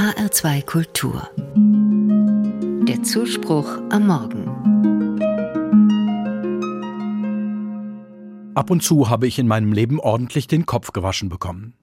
HR2 0.00 0.64
Kultur. 0.64 1.28
Der 2.88 3.02
Zuspruch 3.02 3.68
am 3.90 4.06
Morgen. 4.06 4.46
Ab 8.54 8.70
und 8.70 8.82
zu 8.82 9.10
habe 9.10 9.26
ich 9.26 9.38
in 9.38 9.46
meinem 9.46 9.74
Leben 9.74 10.00
ordentlich 10.00 10.46
den 10.46 10.64
Kopf 10.64 10.94
gewaschen 10.94 11.28
bekommen. 11.28 11.74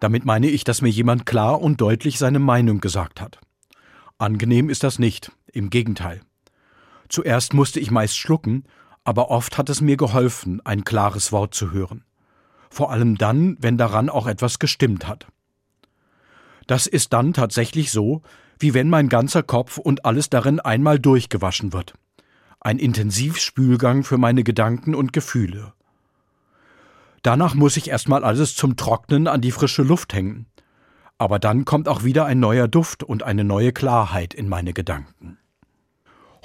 Damit 0.00 0.24
meine 0.24 0.46
ich, 0.46 0.64
dass 0.64 0.80
mir 0.80 0.88
jemand 0.88 1.26
klar 1.26 1.60
und 1.60 1.82
deutlich 1.82 2.18
seine 2.18 2.38
Meinung 2.38 2.80
gesagt 2.80 3.20
hat. 3.20 3.40
Angenehm 4.16 4.70
ist 4.70 4.82
das 4.82 4.98
nicht, 4.98 5.30
im 5.52 5.68
Gegenteil. 5.68 6.22
Zuerst 7.10 7.52
musste 7.52 7.78
ich 7.78 7.90
meist 7.90 8.16
schlucken, 8.16 8.64
aber 9.04 9.30
oft 9.30 9.58
hat 9.58 9.68
es 9.68 9.82
mir 9.82 9.98
geholfen, 9.98 10.62
ein 10.64 10.84
klares 10.84 11.30
Wort 11.30 11.52
zu 11.52 11.72
hören. 11.72 12.04
Vor 12.70 12.90
allem 12.90 13.18
dann, 13.18 13.58
wenn 13.60 13.76
daran 13.76 14.08
auch 14.08 14.28
etwas 14.28 14.58
gestimmt 14.58 15.06
hat. 15.06 15.26
Das 16.66 16.86
ist 16.86 17.12
dann 17.12 17.32
tatsächlich 17.32 17.90
so, 17.90 18.22
wie 18.58 18.74
wenn 18.74 18.88
mein 18.88 19.08
ganzer 19.08 19.42
Kopf 19.42 19.78
und 19.78 20.04
alles 20.04 20.30
darin 20.30 20.60
einmal 20.60 20.98
durchgewaschen 20.98 21.72
wird. 21.72 21.94
Ein 22.60 22.78
Intensivspülgang 22.78 24.04
für 24.04 24.16
meine 24.16 24.44
Gedanken 24.44 24.94
und 24.94 25.12
Gefühle. 25.12 25.74
Danach 27.22 27.54
muss 27.54 27.76
ich 27.76 27.88
erstmal 27.88 28.24
alles 28.24 28.54
zum 28.54 28.76
Trocknen 28.76 29.28
an 29.28 29.40
die 29.40 29.50
frische 29.50 29.82
Luft 29.82 30.14
hängen. 30.14 30.46
Aber 31.16 31.38
dann 31.38 31.64
kommt 31.64 31.88
auch 31.88 32.04
wieder 32.04 32.26
ein 32.26 32.40
neuer 32.40 32.68
Duft 32.68 33.02
und 33.02 33.22
eine 33.22 33.44
neue 33.44 33.72
Klarheit 33.72 34.34
in 34.34 34.48
meine 34.48 34.72
Gedanken. 34.72 35.38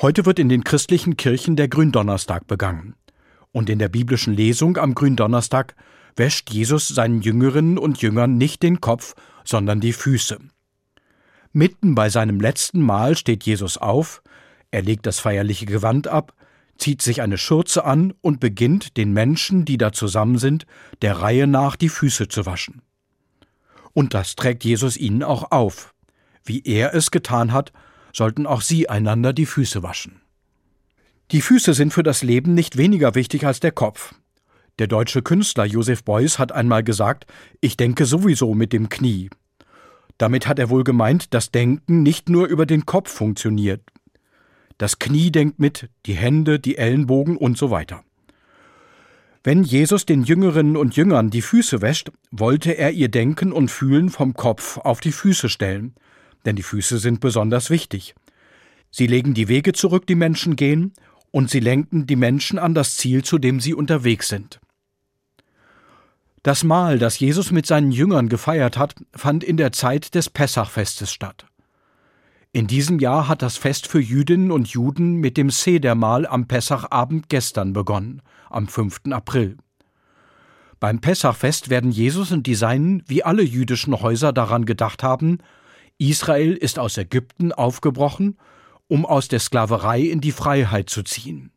Heute 0.02 0.26
wird 0.26 0.40
in 0.40 0.48
den 0.48 0.64
christlichen 0.64 1.18
Kirchen 1.18 1.56
der 1.56 1.68
Gründonnerstag 1.68 2.48
begangen. 2.48 2.96
Und 3.52 3.70
in 3.70 3.80
der 3.80 3.90
biblischen 3.90 4.34
Lesung 4.34 4.78
am 4.78 4.96
Gründonnerstag 4.96 5.76
wäscht 6.16 6.52
Jesus 6.52 6.88
seinen 6.88 7.22
Jüngerinnen 7.22 7.78
und 7.78 8.02
Jüngern 8.02 8.38
nicht 8.38 8.64
den 8.64 8.82
Kopf, 8.82 9.16
sondern 9.44 9.80
die 9.80 9.94
Füße. 9.94 10.40
Mitten 11.52 11.96
bei 11.96 12.10
seinem 12.10 12.40
letzten 12.40 12.82
Mahl 12.82 13.16
steht 13.16 13.44
Jesus 13.44 13.78
auf, 13.78 14.22
er 14.72 14.84
legt 14.84 15.06
das 15.06 15.20
feierliche 15.20 15.66
Gewand 15.66 16.08
ab, 16.08 16.34
zieht 16.78 17.02
sich 17.02 17.22
eine 17.22 17.38
Schürze 17.38 17.84
an 17.86 18.14
und 18.22 18.40
beginnt, 18.40 18.98
den 18.98 19.12
Menschen, 19.14 19.66
die 19.66 19.78
da 19.78 19.92
zusammen 19.92 20.38
sind, 20.38 20.66
der 21.02 21.20
Reihe 21.20 21.48
nach 21.48 21.76
die 21.76 21.90
Füße 21.90 22.28
zu 22.28 22.46
waschen. 22.46 22.82
Und 23.94 24.14
das 24.14 24.36
trägt 24.36 24.64
Jesus 24.64 24.96
ihnen 24.96 25.24
auch 25.24 25.52
auf. 25.52 25.94
Wie 26.46 26.62
er 26.64 26.94
es 26.94 27.12
getan 27.12 27.52
hat, 27.52 27.74
sollten 28.14 28.48
auch 28.48 28.62
sie 28.62 28.90
einander 28.90 29.34
die 29.34 29.46
Füße 29.46 29.84
waschen. 29.84 30.22
Die 31.32 31.42
Füße 31.42 31.74
sind 31.74 31.94
für 31.94 32.04
das 32.04 32.24
Leben 32.24 32.54
nicht 32.54 32.78
weniger 32.78 33.14
wichtig 33.14 33.46
als 33.46 33.60
der 33.60 33.72
Kopf. 33.72 34.16
Der 34.80 34.88
deutsche 34.88 35.22
Künstler 35.22 35.66
Josef 35.66 36.06
Beuys 36.06 36.40
hat 36.40 36.54
einmal 36.54 36.86
gesagt, 36.86 37.26
ich 37.60 37.76
denke 37.76 38.06
sowieso 38.06 38.56
mit 38.56 38.72
dem 38.72 38.88
Knie. 38.88 39.30
Damit 40.18 40.48
hat 40.48 40.58
er 40.58 40.70
wohl 40.70 40.86
gemeint, 40.86 41.34
dass 41.34 41.52
Denken 41.52 42.02
nicht 42.02 42.30
nur 42.30 42.48
über 42.48 42.66
den 42.66 42.86
Kopf 42.86 43.12
funktioniert. 43.12 43.82
Das 44.78 44.98
Knie 44.98 45.32
denkt 45.32 45.60
mit, 45.60 45.90
die 46.06 46.14
Hände, 46.14 46.62
die 46.62 46.78
Ellenbogen 46.78 47.36
und 47.36 47.58
so 47.58 47.72
weiter. 47.72 48.06
Wenn 49.44 49.66
Jesus 49.66 50.06
den 50.06 50.24
Jüngerinnen 50.24 50.78
und 50.78 50.96
Jüngern 50.96 51.30
die 51.30 51.42
Füße 51.42 51.82
wäscht, 51.82 52.12
wollte 52.32 52.78
er 52.78 52.92
ihr 52.92 53.10
Denken 53.10 53.52
und 53.52 53.70
Fühlen 53.70 54.10
vom 54.10 54.34
Kopf 54.34 54.78
auf 54.78 55.02
die 55.02 55.12
Füße 55.12 55.50
stellen, 55.50 55.94
denn 56.46 56.56
die 56.56 56.64
Füße 56.64 57.00
sind 57.00 57.20
besonders 57.20 57.70
wichtig. 57.70 58.16
Sie 58.92 59.08
legen 59.08 59.34
die 59.34 59.50
Wege 59.50 59.74
zurück, 59.74 60.08
die 60.08 60.16
Menschen 60.16 60.56
gehen, 60.56 60.94
und 61.32 61.50
sie 61.50 61.60
lenken 61.60 62.08
die 62.08 62.16
Menschen 62.16 62.58
an 62.58 62.74
das 62.74 62.96
Ziel, 62.96 63.24
zu 63.24 63.40
dem 63.40 63.60
sie 63.60 63.74
unterwegs 63.74 64.30
sind. 64.30 64.62
Das 66.44 66.64
Mahl, 66.64 67.00
das 67.00 67.20
Jesus 67.20 67.52
mit 67.52 67.66
seinen 67.66 67.92
Jüngern 67.92 68.30
gefeiert 68.30 68.78
hat, 68.78 68.96
fand 69.14 69.44
in 69.44 69.58
der 69.58 69.72
Zeit 69.72 70.16
des 70.16 70.30
Pessachfestes 70.30 71.12
statt. 71.12 71.46
In 72.52 72.66
diesem 72.66 73.00
Jahr 73.00 73.28
hat 73.28 73.42
das 73.42 73.58
Fest 73.58 73.88
für 73.88 74.00
Jüdinnen 74.00 74.52
und 74.52 74.70
Juden 74.70 75.16
mit 75.16 75.38
dem 75.38 75.50
Sedermahl 75.50 76.26
am 76.26 76.48
Pessachabend 76.48 77.30
gestern 77.30 77.74
begonnen, 77.74 78.22
am 78.50 78.68
5. 78.68 79.02
April. 79.12 79.58
Beim 80.80 81.00
Pessachfest 81.02 81.70
werden 81.70 81.92
Jesus 81.92 82.32
und 82.32 82.48
die 82.48 82.56
Seinen 82.56 83.04
wie 83.06 83.24
alle 83.24 83.44
jüdischen 83.44 84.00
Häuser 84.02 84.32
daran 84.32 84.66
gedacht 84.66 85.04
haben, 85.04 85.40
Israel 85.98 86.54
ist 86.54 86.80
aus 86.80 86.98
Ägypten 86.98 87.52
aufgebrochen, 87.52 88.38
um 88.88 89.06
aus 89.06 89.28
der 89.28 89.40
Sklaverei 89.40 90.02
in 90.02 90.22
die 90.22 90.32
Freiheit 90.32 90.90
zu 90.90 91.04
ziehen. 91.04 91.52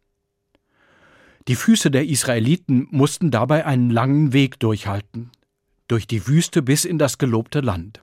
Die 1.48 1.56
Füße 1.56 1.90
der 1.90 2.06
Israeliten 2.06 2.86
mussten 2.90 3.30
dabei 3.30 3.66
einen 3.66 3.90
langen 3.90 4.32
Weg 4.32 4.60
durchhalten, 4.60 5.30
durch 5.88 6.06
die 6.06 6.26
Wüste 6.28 6.62
bis 6.62 6.84
in 6.84 6.98
das 6.98 7.18
gelobte 7.18 7.60
Land. 7.60 8.00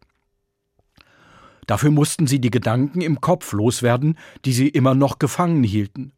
Dafür 1.65 1.91
mussten 1.91 2.27
sie 2.27 2.41
die 2.41 2.51
Gedanken 2.51 2.99
im 2.99 3.21
Kopf 3.21 3.53
loswerden, 3.53 4.17
die 4.43 4.53
sie 4.53 4.67
immer 4.67 4.95
noch 4.95 5.19
gefangen 5.19 5.63
hielten. 5.63 6.11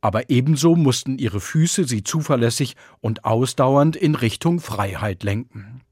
Aber 0.00 0.30
ebenso 0.30 0.76
mussten 0.76 1.18
ihre 1.18 1.40
Füße 1.40 1.84
sie 1.84 2.04
zuverlässig 2.04 2.76
und 3.00 3.24
ausdauernd 3.24 3.96
in 3.96 4.14
Richtung 4.14 4.60
Freiheit 4.60 5.22
lenken. 5.22 5.82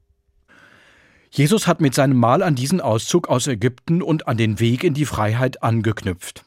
Jesus 1.29 1.67
hat 1.67 1.81
mit 1.81 1.93
seinem 1.93 2.17
Mahl 2.17 2.41
an 2.41 2.55
diesen 2.55 2.79
Auszug 2.79 3.27
aus 3.27 3.47
Ägypten 3.47 4.01
und 4.01 4.27
an 4.27 4.37
den 4.37 4.59
Weg 4.59 4.83
in 4.83 4.93
die 4.93 5.05
Freiheit 5.05 5.63
angeknüpft. 5.63 6.45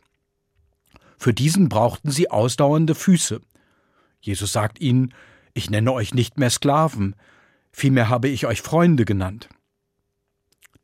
Für 1.19 1.35
diesen 1.35 1.69
brauchten 1.69 2.11
sie 2.11 2.31
ausdauernde 2.31 2.95
Füße, 2.95 3.41
Jesus 4.21 4.53
sagt 4.53 4.81
ihnen, 4.81 5.15
ich 5.55 5.71
nenne 5.71 5.93
euch 5.93 6.15
nicht 6.15 6.39
mehr 6.39 6.51
Sklaven, 6.51 7.15
vielmehr 7.73 8.09
habe 8.09 8.29
ich 8.29 8.47
euch 8.47 8.63
Freunde 8.63 9.05
genannt. 9.05 9.49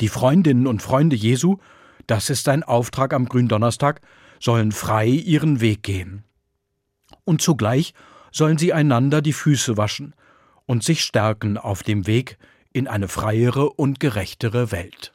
Die 0.01 0.09
Freundinnen 0.09 0.67
und 0.67 0.83
Freunde 0.83 1.17
Jesu, 1.17 1.59
das 2.07 2.31
ist 2.31 2.45
sein 2.45 2.63
Auftrag 2.63 3.15
am 3.15 3.27
Gründonnerstag, 3.27 4.01
sollen 4.41 4.73
frei 4.73 5.07
ihren 5.07 5.61
Weg 5.61 5.83
gehen. 5.83 6.25
Und 7.25 7.43
zugleich 7.43 7.95
sollen 8.33 8.59
sie 8.59 8.73
einander 8.73 9.23
die 9.23 9.33
Füße 9.33 9.77
waschen 9.77 10.15
und 10.67 10.83
sich 10.83 11.05
stärken 11.05 11.59
auf 11.59 11.83
dem 11.83 12.07
Weg 12.07 12.39
in 12.73 12.89
eine 12.89 13.09
freiere 13.09 13.71
und 13.71 14.01
gerechtere 14.01 14.73
Welt. 14.73 15.15